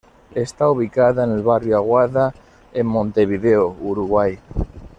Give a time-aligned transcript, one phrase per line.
[0.33, 2.33] Está ubicada en el Barrio Aguada
[2.73, 4.39] en Montevideo, Uruguay.